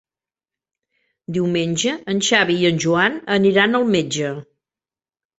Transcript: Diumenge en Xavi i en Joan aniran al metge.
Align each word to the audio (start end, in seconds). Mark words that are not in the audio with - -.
Diumenge 1.35 1.93
en 2.13 2.21
Xavi 2.27 2.55
i 2.61 2.65
en 2.69 2.79
Joan 2.85 3.19
aniran 3.35 3.81
al 3.81 3.85
metge. 3.97 4.33